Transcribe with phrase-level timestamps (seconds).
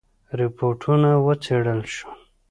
[0.39, 2.19] رپوټونه وڅېړل شول.